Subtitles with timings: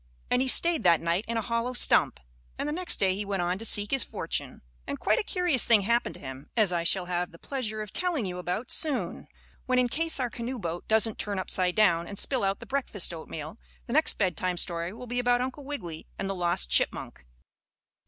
[0.31, 2.19] And he stayed that night in a hollow stump,
[2.57, 4.63] and the next day he went on to seek his fortune.
[4.87, 7.93] And quite a curious thing happened to him, as I shall have the pleasure of
[7.93, 9.27] telling you about soon,
[9.67, 13.13] when in case our canoe boat doesn't turn upside down and spill out the breakfast
[13.13, 17.27] oatmeal, the next bedtime story will be about Uncle Wiggily and the lost chipmunk.